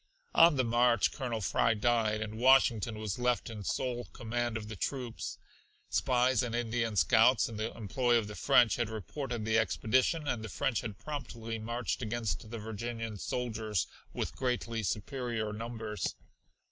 On 0.33 0.55
the 0.55 0.63
march 0.63 1.11
Colonel 1.11 1.41
Fry 1.41 1.75
died, 1.75 2.21
and 2.21 2.39
Washington 2.39 2.97
was 2.97 3.19
left 3.19 3.51
in 3.51 3.63
sole 3.63 4.05
command 4.05 4.57
of 4.57 4.67
the 4.67 4.75
troops. 4.75 5.37
Spies 5.89 6.41
and 6.41 6.55
Indian 6.55 6.95
scouts 6.95 7.47
in 7.47 7.57
the 7.57 7.71
employ 7.77 8.15
of 8.17 8.27
the 8.27 8.33
French 8.33 8.77
had 8.77 8.89
reported 8.89 9.45
the 9.45 9.59
expedition 9.59 10.27
and 10.27 10.43
the 10.43 10.49
French 10.49 10.81
had 10.81 10.97
promptly 10.97 11.59
marched 11.59 12.01
against 12.01 12.49
the 12.49 12.57
Virginian 12.57 13.19
soldiers 13.19 13.85
with 14.11 14.35
greatly 14.35 14.81
superior 14.81 15.53
numbers. 15.53 16.15